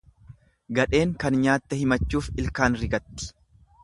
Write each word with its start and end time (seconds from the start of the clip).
Gadheen 0.77 1.11
kan 1.23 1.37
nyaatte 1.43 1.79
himachuuf 1.81 2.31
ilkaan 2.45 2.79
rigatti. 2.85 3.31